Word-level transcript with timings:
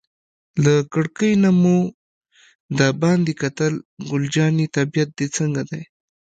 له 0.63 0.73
کړکۍ 0.93 1.33
نه 1.43 1.49
مو 1.61 1.77
دباندې 2.79 3.33
کتل، 3.41 3.73
ګل 4.09 4.23
جانې 4.33 4.65
طبیعت 4.75 5.09
دې 5.17 5.27
څنګه 5.37 5.61
دی؟ 5.69 5.81